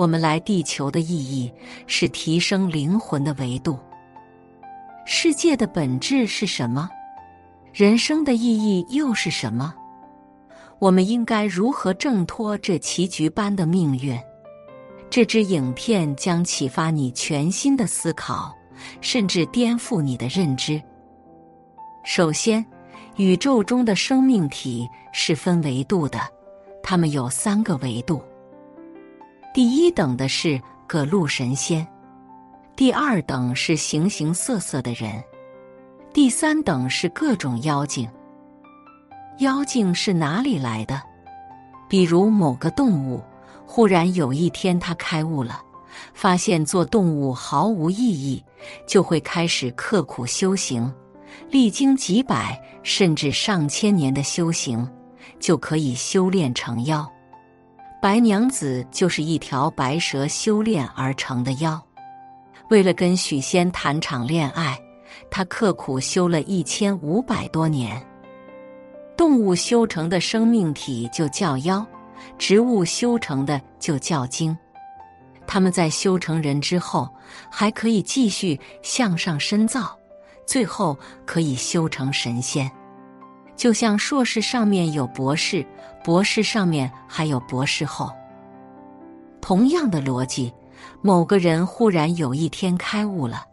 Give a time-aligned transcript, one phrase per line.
[0.00, 1.52] 我们来地球的意义
[1.86, 3.78] 是提升灵魂的维度。
[5.04, 6.88] 世界的本质是什么？
[7.70, 9.74] 人生的意义又是什么？
[10.78, 14.18] 我们应该如何挣脱这棋局般的命运？
[15.10, 18.56] 这支影片将启发你全新的思考，
[19.02, 20.80] 甚至颠覆你的认知。
[22.04, 22.64] 首先，
[23.16, 26.18] 宇宙中的生命体是分维度的，
[26.82, 28.22] 它们有三个维度。
[29.52, 31.84] 第一等的是各路神仙，
[32.76, 35.20] 第二等是形形色色的人，
[36.12, 38.08] 第三等是各种妖精。
[39.40, 41.02] 妖精是哪里来的？
[41.88, 43.20] 比如某个动物，
[43.66, 45.60] 忽然有一天它开悟了，
[46.14, 48.44] 发现做动物毫无意义，
[48.86, 50.94] 就会开始刻苦修行，
[51.50, 54.88] 历经几百甚至上千年的修行，
[55.40, 57.04] 就可以修炼成妖。
[58.00, 61.78] 白娘子就是一条白蛇修炼而成的妖，
[62.70, 64.80] 为了跟许仙谈场恋爱，
[65.30, 68.02] 她刻苦修了一千五百多年。
[69.18, 71.86] 动物修成的生命体就叫妖，
[72.38, 74.56] 植物修成的就叫精。
[75.46, 77.06] 他们在修成人之后，
[77.50, 79.94] 还可以继续向上深造，
[80.46, 82.70] 最后可以修成神仙。
[83.60, 85.62] 就像硕士上面有博士，
[86.02, 88.10] 博士上面还有博士后。
[89.38, 90.50] 同样的逻辑，
[91.02, 93.44] 某个人忽然有一天开悟了，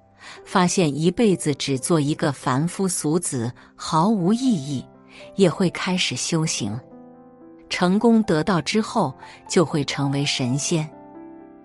[0.45, 4.85] 发现一辈子只做一个凡夫俗子毫无意义，
[5.35, 6.79] 也会开始修行，
[7.69, 9.13] 成功得到之后
[9.45, 10.89] 就会成为神仙。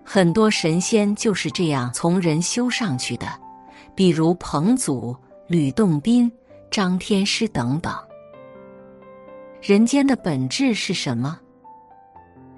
[0.03, 3.29] 很多神仙就是这样从人修上去的，
[3.95, 6.29] 比如彭祖、吕洞宾、
[6.73, 7.95] 张天师等等。
[9.62, 11.39] 人间的本质是什么？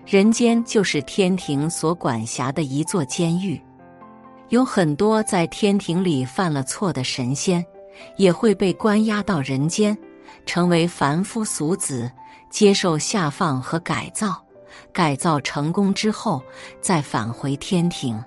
[0.06, 3.60] 人间就是天庭所管辖的一座监狱，
[4.48, 7.62] 有很多在天庭里犯了错的神仙，
[8.16, 9.94] 也会被关押到人间，
[10.46, 12.10] 成为凡夫俗子，
[12.48, 14.42] 接受下放和改造。
[14.90, 16.42] 改造成功之后，
[16.80, 18.18] 再返回天庭。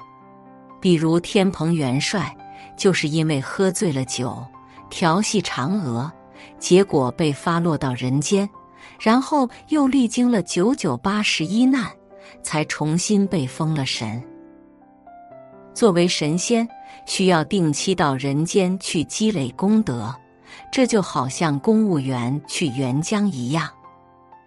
[0.79, 2.31] 比如天蓬元帅，
[2.77, 4.37] 就是因为喝醉了酒，
[4.87, 6.11] 调戏嫦娥，
[6.59, 8.47] 结果被发落到人间。
[8.99, 11.91] 然后又历经了九九八十一难，
[12.41, 14.21] 才重新被封了神。
[15.73, 16.67] 作为神仙，
[17.05, 20.13] 需要定期到人间去积累功德，
[20.71, 23.67] 这就好像公务员去援疆一样。《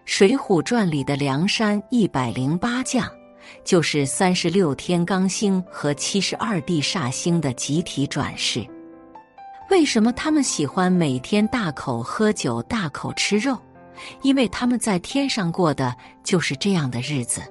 [0.05, 3.09] 水浒传》里的梁山一百零八将，
[3.65, 8.67] 就是三十六天罡星和七十二地煞星的集体转世。
[9.71, 13.57] 为什么他们喜欢每天大口喝酒、大口吃肉？
[14.23, 17.43] 因为他们在天上过的就是这样的日子，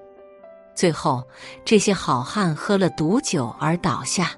[0.75, 1.23] 最后
[1.65, 4.31] 这些好汉喝了毒酒而倒下，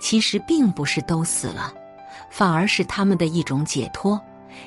[0.00, 1.72] 其实并不是都死了，
[2.30, 4.20] 反而是他们的一种解脱，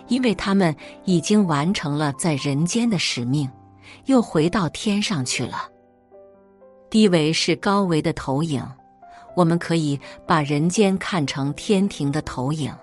[0.07, 0.75] 因为他们
[1.05, 3.49] 已经完成了在人间的使命，
[4.05, 5.69] 又回到天上去了。
[6.89, 8.65] 低维是高维的投影，
[9.35, 12.73] 我们可以把人间看成天庭的投影。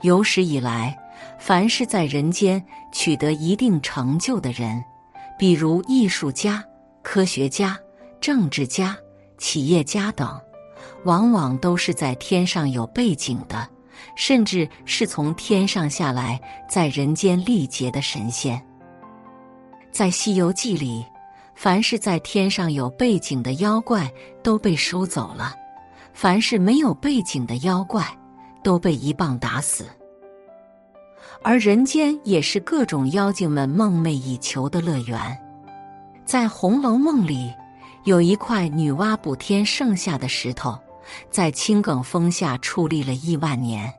[0.00, 0.98] 有史以来。
[1.38, 4.82] 凡是在人间取得一定成就的人，
[5.38, 6.64] 比如艺术家、
[7.02, 7.78] 科学家、
[8.20, 8.96] 政治家、
[9.38, 10.40] 企业家等，
[11.04, 13.68] 往往都是在天上有背景的，
[14.14, 18.62] 甚至是从天上下来在人间历劫的神仙。
[19.90, 21.04] 在《西游记》里，
[21.54, 24.10] 凡是在天上有背景的妖怪
[24.42, 25.54] 都被收走了，
[26.12, 28.06] 凡是没有背景的妖怪
[28.62, 29.86] 都被一棒打死。
[31.44, 35.38] 而人间也是各种妖精们梦寐以求的乐园。
[36.24, 37.52] 在《红楼梦》里，
[38.04, 40.78] 有一块女娲补天剩下的石头，
[41.30, 43.92] 在青埂峰下矗立了亿万年。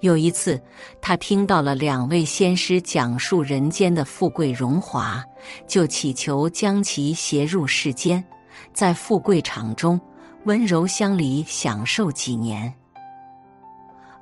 [0.00, 0.60] 有一次，
[1.00, 5.22] 他听到了两位仙师讲述人间的富贵荣华，
[5.68, 8.24] 就祈求将其携入世间，
[8.72, 10.00] 在富贵场中
[10.44, 12.72] 温柔乡里享受几年。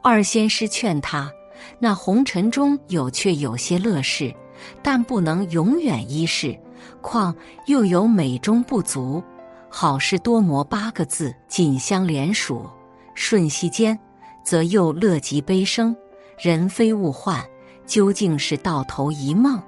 [0.02, 1.30] 二仙师劝他。
[1.78, 4.34] 那红尘中有却有些乐事，
[4.82, 6.58] 但不能永远一世。
[7.00, 7.34] 况
[7.66, 9.22] 又有美中不足，
[9.68, 12.68] 好事多磨八个字紧相连属。
[13.14, 13.98] 瞬息间，
[14.42, 15.94] 则又乐极悲生。
[16.38, 17.44] 人非物换，
[17.86, 19.62] 究竟是到头一梦，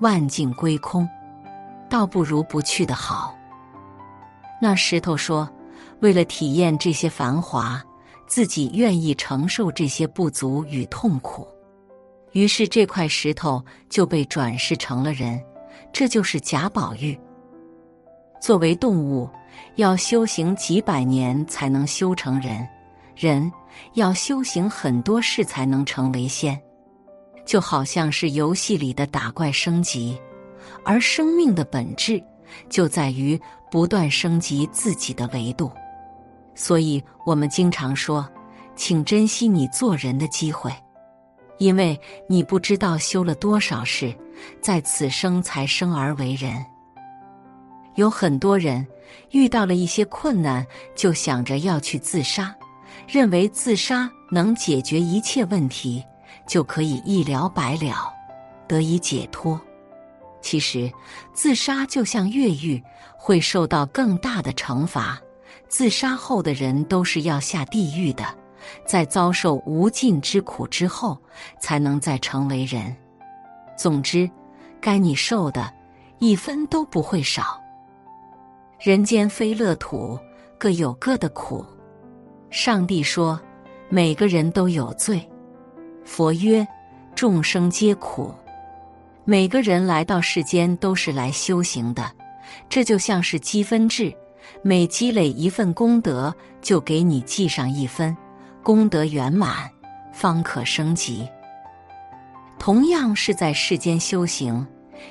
[0.00, 1.08] 万境归空，
[1.90, 3.34] 倒不如不去的好。
[4.60, 5.50] 那石头说
[5.98, 7.82] ：“为了体验这些繁华。”
[8.32, 11.46] 自己愿意承受这些不足与痛苦，
[12.30, 15.38] 于是这块石头就被转世成了人，
[15.92, 17.14] 这就是贾宝玉。
[18.40, 19.28] 作为动物，
[19.76, 22.66] 要修行几百年才能修成人；
[23.14, 23.52] 人
[23.96, 26.58] 要修行很多世才能成为仙。
[27.44, 30.18] 就好像是游戏里的打怪升级，
[30.86, 32.18] 而生命的本质
[32.70, 33.38] 就在于
[33.70, 35.70] 不断升级自己的维度。
[36.54, 38.28] 所以，我们经常说，
[38.76, 40.72] 请珍惜你做人的机会，
[41.58, 44.14] 因为你不知道修了多少世，
[44.60, 46.64] 在此生才生而为人。
[47.96, 48.86] 有很多人
[49.30, 52.54] 遇到了一些困难，就想着要去自杀，
[53.06, 56.04] 认为自杀能解决一切问题。
[56.44, 58.12] 就可以一了百了，
[58.66, 59.60] 得以解脱。
[60.40, 60.90] 其实，
[61.32, 62.82] 自杀就像越狱，
[63.16, 65.20] 会受到更大的惩罚。
[65.72, 68.22] 自杀后的人都是要下地狱的，
[68.84, 71.16] 在遭受无尽之苦之后，
[71.58, 72.94] 才能再成为人。
[73.74, 74.30] 总之，
[74.82, 75.72] 该你受的，
[76.18, 77.58] 一分都不会少。
[78.78, 80.18] 人间非乐土，
[80.58, 81.64] 各有各的苦。
[82.50, 83.40] 上帝说，
[83.88, 85.26] 每个人都有罪。
[86.04, 86.68] 佛曰
[87.16, 88.30] ：“众生皆苦，
[89.24, 92.12] 每个人来到世间都是来修行的。
[92.68, 94.14] 这就像是积分制，
[94.62, 98.16] 每积累一份功德，就给你记上一分，
[98.62, 99.70] 功德圆满，
[100.12, 101.28] 方可升级。
[102.58, 104.66] 同样是在世间修行，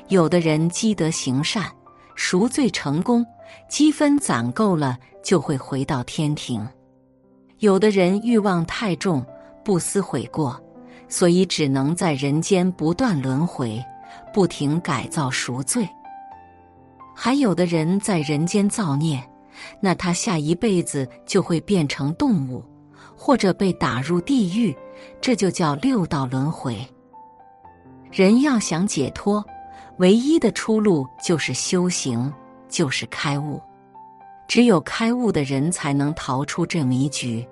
[0.07, 1.69] 有的人积德行善，
[2.15, 3.25] 赎罪成功，
[3.69, 6.65] 积分攒够了，就会回到天庭；
[7.59, 9.25] 有的人欲望太重，
[9.63, 10.59] 不思悔过。”
[11.09, 13.83] 所以只能在人间不断轮回，
[14.33, 15.85] 不停改造赎罪。
[17.13, 19.21] 还有的人在人间造孽，
[19.79, 22.63] 那他下一辈子就会变成动物，
[23.15, 24.75] 或者被打入地狱，
[25.19, 26.75] 这就叫六道轮回。
[28.11, 29.43] 人要想解脱，
[29.97, 32.31] 唯一的出路就是修行，
[32.67, 33.61] 就是开悟。
[34.47, 37.47] 只有开悟的人才能逃出这迷局。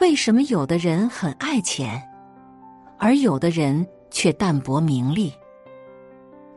[0.00, 2.02] 为什么有的人很爱钱？
[2.98, 5.32] 而有的人却淡泊名利，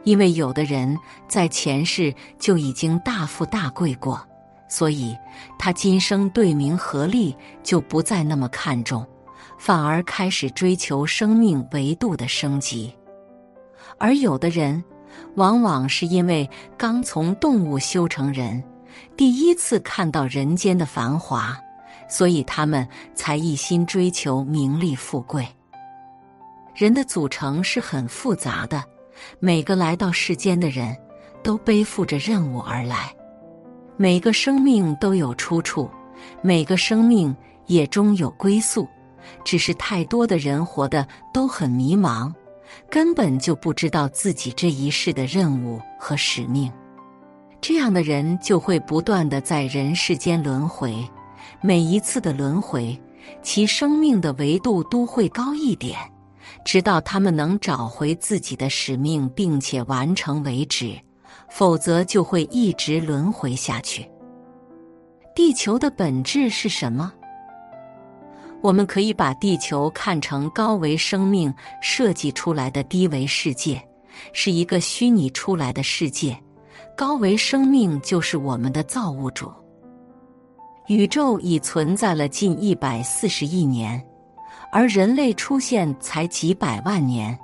[0.04, 0.98] 因为有的人
[1.28, 4.22] 在前世就已经大富大贵过，
[4.68, 5.16] 所以
[5.58, 9.06] 他今生对名和利就不再那么看重，
[9.58, 12.94] 反而开始追求生命维度的升级。
[13.98, 14.84] 而有的人，
[15.36, 18.62] 往往是因为刚从动物修成人，
[19.16, 21.58] 第一次看到人间的繁华，
[22.10, 22.86] 所以他们
[23.16, 25.48] 才一心追求名利富贵。
[26.76, 28.84] 人的组成是很复杂的，
[29.40, 30.96] 每个来到世间的人
[31.42, 33.14] 都背负着任务而来，
[33.98, 35.90] 每个生命都有出处，
[36.42, 37.36] 每个生命
[37.68, 38.88] 也终有归宿。
[39.46, 42.32] 只是太多的人活得都很迷茫，
[42.90, 46.72] 根本就不知道自己这一世的任务和使命。
[47.62, 50.94] 这样的人就会不断的在人世间轮回，
[51.62, 53.02] 每一次的轮回，
[53.42, 55.98] 其生命的维度都会高一点。
[56.66, 60.96] 直到他们能找回自己的使命并且完成为止，
[61.50, 64.10] 否则就会一直轮回下去。
[65.36, 67.12] 地球的本质是什么？
[68.62, 73.82] 我们可以把地球看成高维生命设计出来的低维世界，
[74.32, 76.38] 是一个虚拟出来的世界。
[76.96, 79.52] 高维生命就是我们的造物主。
[80.88, 84.02] 宇宙已存在了近一百四十亿年。
[84.76, 87.38] 而人类出现才几百万年，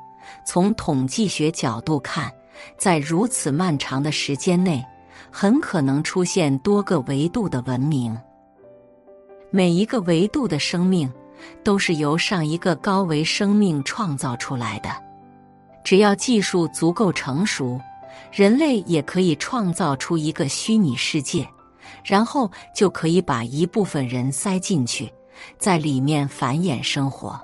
[0.44, 2.28] 从统计学角度看，
[2.76, 4.84] 在如此漫长的时间内，
[5.30, 8.18] 很可能出现多个维度的文明。
[9.52, 11.08] 每一个维度的生命，
[11.64, 14.90] 都是由上一个高维生命创造出来的。
[15.84, 17.80] 只要技术足够成熟，
[18.32, 21.48] 人类也可以创造出一个虚拟世界，
[22.04, 25.08] 然后就可以把一部分人塞进去。
[25.58, 27.40] 在里面繁衍生活。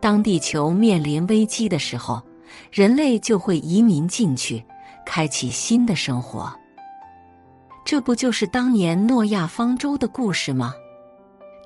[0.00, 2.22] 当地球面临危机的时候，
[2.70, 4.64] 人类就会移民进去，
[5.06, 6.54] 开启新的生活。
[7.84, 10.74] 这不就是当年诺亚方舟的故事吗？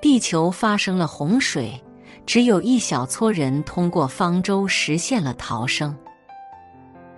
[0.00, 1.82] 地球发生了洪水，
[2.24, 5.96] 只有一小撮人通过方舟实现了逃生。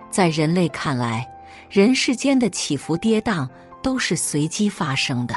[0.09, 1.27] 在人类看来，
[1.69, 3.47] 人世间的起伏跌宕
[3.83, 5.35] 都是随机发生的。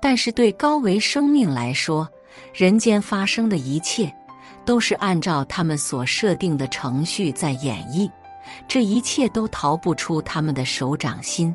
[0.00, 2.08] 但是对高维生命来说，
[2.54, 4.12] 人间发生的一切
[4.64, 8.10] 都是按照他们所设定的程序在演绎，
[8.66, 11.54] 这一切都逃不出他们的手掌心。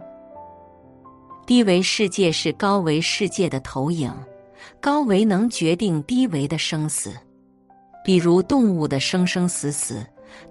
[1.45, 4.11] 低维世界是高维世界的投影，
[4.79, 7.13] 高维能决定低维的生死，
[8.03, 10.05] 比如动物的生生死死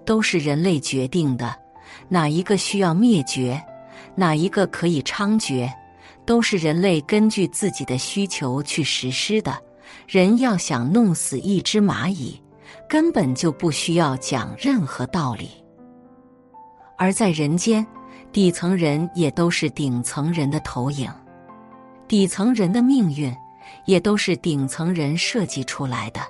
[0.05, 1.55] 都是人类决定的，
[2.07, 3.61] 哪一个需要灭绝，
[4.15, 5.69] 哪一个可以猖獗，
[6.25, 9.57] 都是人类根据自己的需求去实施的。
[10.07, 12.41] 人要想弄死一只蚂蚁，
[12.89, 15.49] 根本就不需要讲任何道理。
[16.97, 17.85] 而在人间，
[18.31, 21.09] 底层人也都是顶层人的投影，
[22.07, 23.33] 底层人的命运
[23.85, 26.21] 也都是顶层人设计出来的。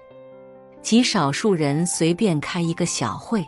[0.81, 3.45] 极少数人随便开一个小会，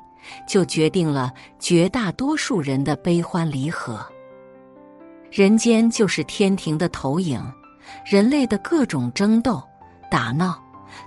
[0.48, 4.04] 就决定了绝大多数人的悲欢离合。
[5.38, 7.40] 人间就是天庭的投影，
[8.04, 9.62] 人类的各种争斗。
[10.10, 10.60] 打闹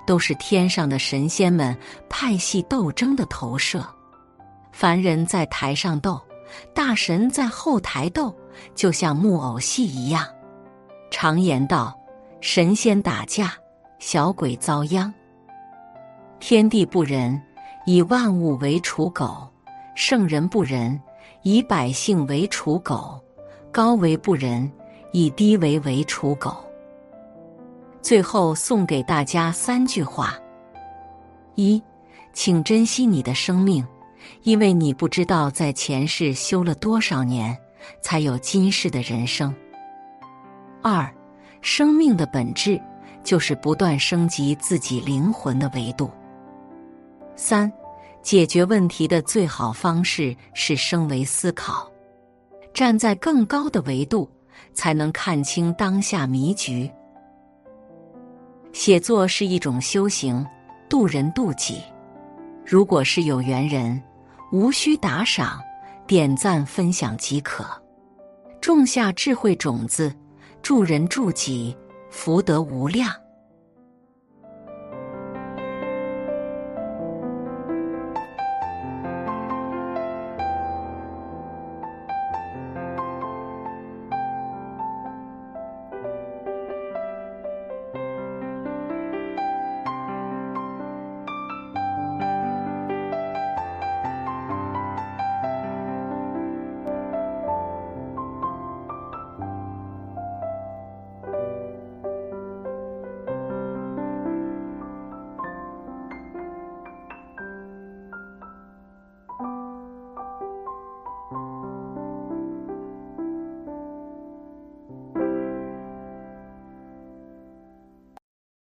[0.07, 1.77] 都是天上的神仙们
[2.09, 3.85] 派系斗争的投射，
[4.71, 6.17] 凡人在台上斗，
[6.73, 8.33] 大神在后台斗，
[8.73, 10.25] 就像木偶戏一样。
[11.11, 11.93] 常言道
[12.41, 13.53] ：“神仙打架，
[13.99, 15.13] 小鬼遭殃。”
[16.39, 17.37] 天地不仁，
[17.85, 19.51] 以万物为刍狗；
[19.97, 21.01] 圣人不仁，
[21.43, 23.21] 以百姓为刍狗；
[23.73, 24.71] 高为不仁，
[25.13, 26.57] 以低为为刍狗。
[28.03, 30.37] 最后送给大家三句话：
[31.55, 31.81] 一，
[32.33, 33.87] 请珍惜你的生命，
[34.43, 37.57] 因为你不知道在前世修了多少年，
[38.03, 39.55] 才有今世的人生。
[40.83, 41.09] 二，
[41.61, 42.81] 生命的本质
[43.23, 46.11] 就是不断升级自己灵魂的维度。
[47.37, 47.71] 三，
[48.23, 51.90] 解决问题的最好方式是升维思考，
[52.73, 54.29] 站在更高的维度，
[54.73, 56.91] 才能看清当下迷局。
[58.73, 60.47] 写作是一种修行，
[60.89, 61.83] 渡人渡己。
[62.65, 64.01] 如果是有缘人，
[64.53, 65.61] 无需打赏、
[66.07, 67.65] 点赞、分享即可。
[68.61, 70.15] 种下智慧种子，
[70.63, 71.77] 助人助己，
[72.11, 73.13] 福德无量。